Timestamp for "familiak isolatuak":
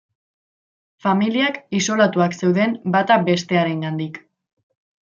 1.05-2.35